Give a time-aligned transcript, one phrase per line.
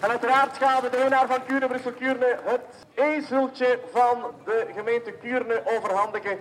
[0.00, 2.60] En uiteraard gaan we de winnaar van Kuurne, Brussel Kuurne, het
[2.94, 6.38] ezeltje van de gemeente Kuurne overhandigen.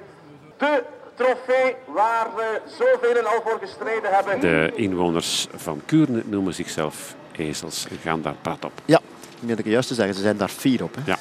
[0.57, 0.83] De
[1.15, 4.39] trofee waar we zoveel al voor gestreden hebben.
[4.39, 8.71] De inwoners van Kuurne noemen zichzelf ezels en gaan daar prat op.
[8.85, 8.99] Ja,
[9.39, 10.95] moet ik juist te zeggen, ze zijn daar fier op.
[10.95, 11.01] Hè?
[11.05, 11.17] Ja.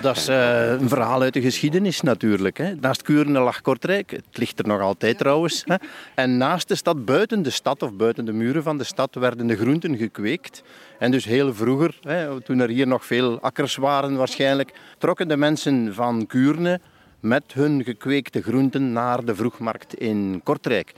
[0.00, 2.58] Dat is uh, een verhaal uit de geschiedenis natuurlijk.
[2.58, 2.74] Hè.
[2.74, 4.10] Naast Kuurne lag Kortrijk.
[4.10, 5.62] Het ligt er nog altijd trouwens.
[5.66, 5.74] Hè.
[6.14, 9.46] En naast de stad, buiten de stad of buiten de muren van de stad, werden
[9.46, 10.62] de groenten gekweekt.
[10.98, 15.36] En dus heel vroeger, hè, toen er hier nog veel akkers waren waarschijnlijk, trokken de
[15.36, 16.80] mensen van Kuurne
[17.20, 20.92] met hun gekweekte groenten naar de vroegmarkt in Kortrijk.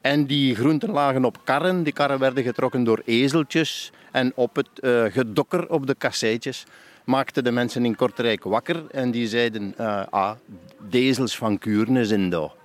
[0.00, 1.82] En die groenten lagen op karren.
[1.82, 3.92] Die karren werden getrokken door ezeltjes.
[4.10, 6.64] En op het uh, gedokker op de kasseitjes
[7.04, 8.86] maakten de mensen in Kortrijk wakker.
[8.90, 10.32] En die zeiden, uh, ah,
[10.88, 12.60] dezels van Kuurne zijn daar.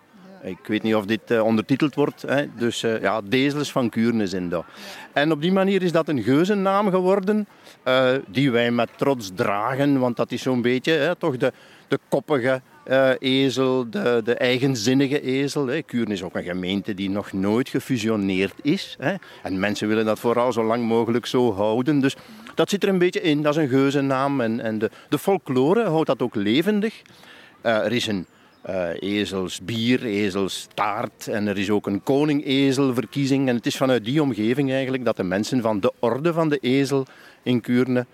[0.48, 2.22] Ik weet niet of dit uh, ondertiteld wordt.
[2.22, 2.46] Hè.
[2.58, 4.66] Dus uh, ja, dezels van Kuurne zijn daar.
[5.14, 7.48] En op die manier is dat een geuzennaam geworden.
[7.88, 10.00] Uh, die wij met trots dragen.
[10.00, 11.54] Want dat is zo'n beetje hè, toch de,
[11.88, 12.62] de koppige
[13.20, 15.68] ezel, de, de eigenzinnige ezel.
[15.68, 15.82] Hè.
[15.88, 18.96] Is ook een gemeente die nog nooit gefusioneerd is.
[19.00, 19.16] Hè.
[19.44, 22.00] En mensen willen dat vooral zo lang mogelijk zo houden.
[22.00, 22.16] Dus
[22.56, 23.42] dat zit er een beetje in.
[23.42, 24.42] Dat is een geuzennaam.
[24.42, 27.02] En, en de, de folklore houdt dat ook levendig.
[27.62, 28.26] Er is een
[28.70, 33.48] uh, ezelsbier, ezelstaart en er is ook een koning-ezelverkiezing.
[33.48, 36.58] En het is vanuit die omgeving eigenlijk dat de mensen van de orde van de
[36.58, 37.06] ezel
[37.44, 38.06] in Kuurne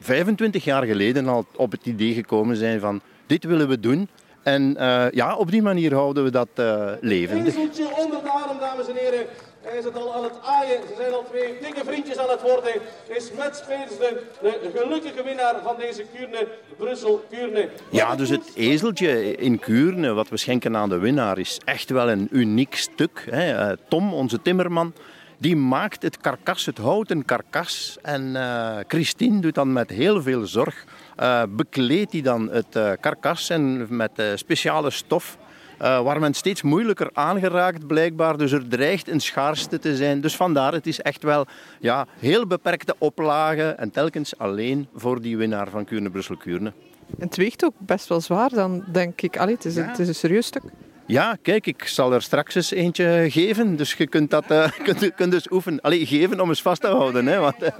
[0.00, 4.08] 25 jaar geleden al op het idee gekomen zijn van dit willen we doen.
[4.42, 7.54] En uh, ja, op die manier houden we dat uh, levendig.
[7.54, 9.26] Een onder de arm, dames en heren.
[9.62, 10.80] Hij is het al aan het aaien.
[10.88, 12.72] Ze zijn al twee dikke vriendjes aan het worden.
[13.08, 17.68] Is met Speels de, gelukkige winnaar van deze Kuurne, Brussel-Kuurne.
[17.90, 22.10] Ja, dus het ezeltje in Kuurne, wat we schenken aan de winnaar, is echt wel
[22.10, 23.26] een uniek stuk.
[23.30, 23.76] Hè.
[23.76, 24.94] Tom, onze timmerman,
[25.38, 27.98] die maakt het karkas, het houten karkas.
[28.02, 30.84] En uh, Christine doet dan met heel veel zorg,
[31.20, 35.38] uh, bekleedt hij dan het uh, karkas en met speciale stof.
[35.80, 38.36] Waar men steeds moeilijker aangeraakt blijkbaar.
[38.36, 40.20] Dus er dreigt een schaarste te zijn.
[40.20, 41.46] Dus vandaar, het is echt wel
[41.80, 43.78] ja, heel beperkte oplagen.
[43.78, 46.72] En telkens alleen voor die winnaar van Kuurne-Brussel-Kuurne.
[47.18, 49.38] En het weegt ook best wel zwaar dan, denk ik.
[49.38, 49.86] Allee, het, is, ja.
[49.86, 50.62] het is een serieus stuk.
[51.06, 53.76] Ja, kijk, ik zal er straks eens eentje geven.
[53.76, 55.80] Dus je kunt dat uh, kunt, kunt dus oefenen.
[55.80, 57.26] Allee, geven om eens vast te houden.
[57.26, 57.56] Hè, want,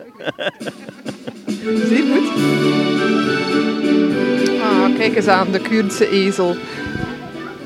[1.88, 2.28] Zeer goed.
[4.60, 6.56] Ah, kijk eens aan, de Kuurnse ezel.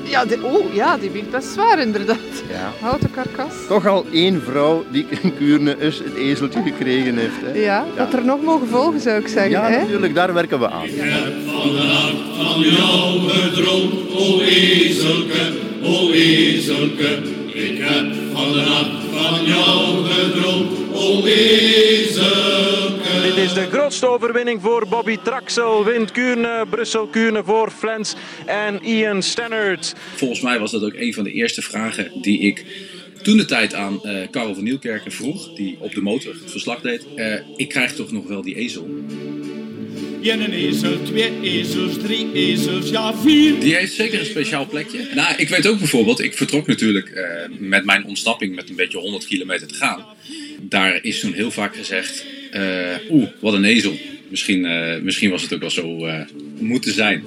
[0.09, 2.17] Ja, die, oh ja, die weegt best zwaar inderdaad.
[2.49, 2.71] Ja.
[2.79, 3.53] Houten karkas.
[3.67, 7.41] Toch al één vrouw die in Kuurne is het ezeltje gekregen heeft.
[7.41, 7.59] Hè.
[7.59, 9.51] Ja, dat er nog mogen volgen zou ik zeggen.
[9.51, 9.79] Ja, hè?
[9.79, 10.83] natuurlijk, daar werken we aan.
[10.85, 15.51] Ik heb van de nacht van jou gedroomd, o ezelke,
[15.83, 17.19] o ezelke.
[17.53, 22.44] Ik heb van de nacht van jou gedroomd, o ezelke.
[23.45, 25.85] Dit is de grootste overwinning voor Bobby Traxel.
[25.85, 29.93] Wint Kuurne, Brussel-Kuurne voor Flens en Ian Stannard.
[30.15, 32.65] Volgens mij was dat ook een van de eerste vragen die ik
[33.21, 36.81] toen de tijd aan uh, Karel van Nieuwkerken vroeg, die op de motor het verslag
[36.81, 37.05] deed.
[37.15, 38.87] Uh, ik krijg toch nog wel die ezel.
[40.21, 43.59] Een ezel, twee ezels, drie ezels, ja vier.
[43.59, 45.07] Die heeft zeker een speciaal plekje.
[45.15, 48.97] Nou, ik weet ook bijvoorbeeld, ik vertrok natuurlijk uh, met mijn ontsnapping met een beetje
[48.97, 50.05] 100 kilometer te gaan.
[50.61, 52.25] Daar is toen heel vaak gezegd,
[53.09, 53.93] oeh, wat een ezel.
[54.29, 54.67] Misschien,
[55.03, 55.97] misschien was het ook wel zo
[56.59, 57.23] moeten zijn.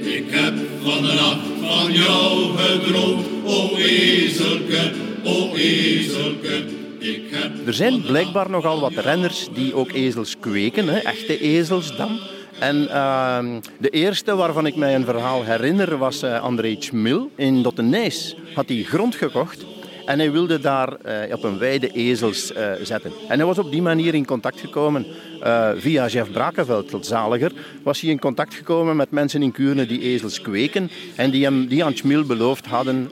[0.00, 4.90] Ik heb van de nacht van jou gedroomd, o ezelke,
[5.24, 6.64] o ezelke.
[6.98, 11.96] Ik heb Er zijn blijkbaar nogal wat renners die ook ezels kweken, hè, echte ezels
[11.96, 12.18] dan.
[12.58, 13.38] En uh,
[13.78, 18.36] de eerste waarvan ik mij een verhaal herinner was uh, André Schmil in Dottenijs.
[18.54, 19.64] Had hij grond gekocht
[20.06, 23.12] en hij wilde daar uh, op een weide ezels uh, zetten.
[23.28, 25.06] En hij was op die manier in contact gekomen
[25.76, 27.52] via Jeff Brakenveld, tot zaliger.
[27.82, 30.90] Was hij in contact gekomen met mensen in Kuurne die ezels kweken.
[31.16, 33.10] En die, hem, die aan Schmil beloofd hadden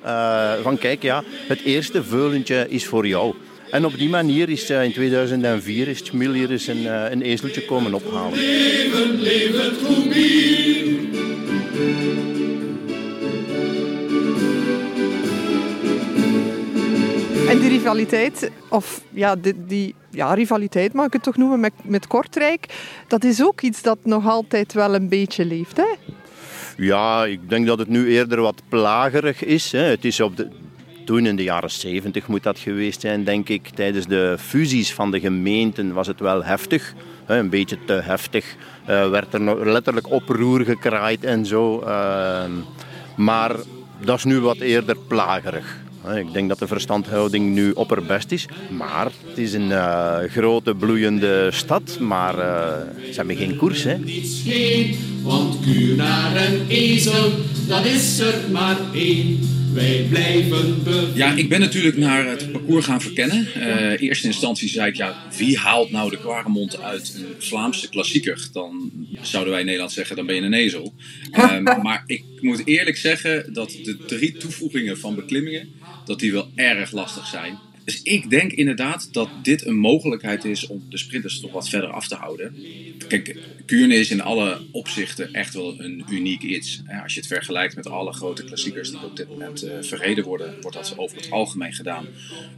[0.62, 3.34] van kijk ja, het eerste veulentje is voor jou.
[3.70, 8.38] En op die manier is in 2004 is hier eens een, een ezeltje komen ophalen.
[8.38, 9.76] Leven, leven,
[17.48, 22.06] En die rivaliteit, of ja, die, die ja, rivaliteit mag ik het toch noemen, met,
[22.06, 22.66] Kortrijk,
[23.06, 25.94] dat is ook iets dat nog altijd wel een beetje leeft, hè?
[26.76, 29.72] Ja, ik denk dat het nu eerder wat plagerig is.
[29.72, 29.82] Hè.
[29.82, 30.48] Het is op de,
[31.04, 33.68] toen in de jaren 70 moet dat geweest zijn, denk ik.
[33.68, 36.94] Tijdens de fusies van de gemeenten was het wel heftig.
[37.26, 38.56] Een beetje te heftig.
[38.88, 41.80] Uh, werd er letterlijk oproer gekraaid en zo.
[41.80, 42.44] Uh,
[43.16, 43.52] maar
[44.04, 45.86] dat is nu wat eerder plagerig.
[46.16, 48.46] Ik denk dat de verstandhouding nu opperbest is.
[48.70, 52.42] Maar het is een uh, grote bloeiende stad, maar uh,
[53.10, 53.82] ze hebben geen koers.
[53.82, 53.96] Hè?
[55.22, 57.30] Want kuur naar een ezel,
[57.68, 59.57] dat is er maar één.
[59.72, 60.82] Wij blijven
[61.14, 63.48] Ja, ik ben natuurlijk naar het parcours gaan verkennen.
[63.56, 68.48] Uh, eerste instantie zei ik, ja, wie haalt nou de Quaremont uit een Vlaamse klassieker?
[68.52, 70.94] Dan zouden wij in Nederland zeggen, dan ben je een ezel.
[71.32, 75.68] Uh, maar ik moet eerlijk zeggen dat de drie toevoegingen van beklimmingen,
[76.04, 77.58] dat die wel erg lastig zijn.
[77.88, 81.90] Dus ik denk inderdaad dat dit een mogelijkheid is om de sprinters toch wat verder
[81.90, 82.56] af te houden.
[83.08, 86.82] Kijk, Kuurne is in alle opzichten echt wel een uniek iets.
[87.02, 90.54] Als je het vergelijkt met alle grote klassiekers die op dit moment uh, verreden worden,
[90.60, 92.06] wordt dat over het algemeen gedaan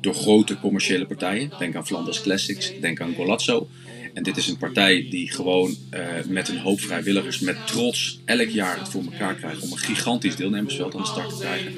[0.00, 1.52] door grote commerciële partijen.
[1.58, 3.68] Denk aan Flanders Classics, denk aan Golazzo.
[4.14, 8.48] En dit is een partij die gewoon uh, met een hoop vrijwilligers, met trots, elk
[8.48, 11.72] jaar het voor elkaar krijgt om een gigantisch deelnemersveld aan de start te krijgen.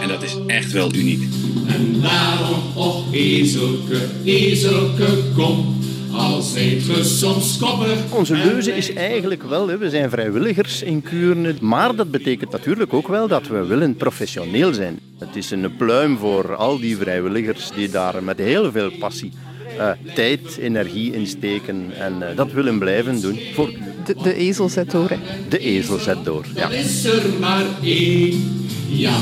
[0.00, 1.22] En dat is echt wel uniek.
[1.68, 2.00] En
[2.86, 5.74] och ezelke, ezelke, kom.
[6.12, 7.96] Als ge soms kopper.
[8.10, 13.08] Onze leuze is eigenlijk wel, we zijn vrijwilligers in Kuurne, maar dat betekent natuurlijk ook
[13.08, 14.98] wel dat we willen professioneel zijn.
[15.18, 19.32] Het is een pluim voor al die vrijwilligers die daar met heel veel passie
[19.78, 23.38] uh, tijd, energie insteken en uh, dat willen blijven doen.
[23.54, 23.70] Voor
[24.04, 25.08] de, de ezel zet door.
[25.08, 25.16] Hè.
[25.48, 26.70] De ezel zet door, ja.
[26.70, 28.68] Er is er maar één.
[28.88, 29.16] Ja,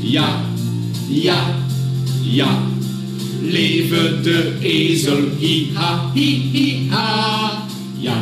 [0.00, 0.40] ja,
[1.08, 1.54] ja,
[2.22, 2.74] ja.
[3.46, 7.68] Leven de ezel, hi ha, hi hi ha.
[8.02, 8.16] Ja,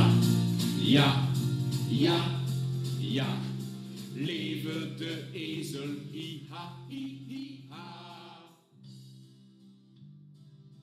[0.84, 1.08] ja,
[1.88, 2.18] ja,
[3.00, 3.26] ja.
[4.14, 7.63] Leven de ezel, hi ha, hi hi